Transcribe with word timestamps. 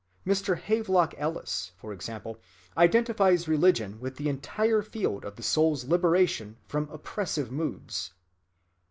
Mr. 0.25 0.57
Havelock 0.57 1.13
Ellis, 1.15 1.73
for 1.77 1.93
example, 1.93 2.39
identifies 2.75 3.47
religion 3.47 3.99
with 3.99 4.15
the 4.15 4.29
entire 4.29 4.81
field 4.81 5.23
of 5.23 5.35
the 5.35 5.43
soul's 5.43 5.85
liberation 5.85 6.57
from 6.67 6.89
oppressive 6.89 7.51
moods. 7.51 8.11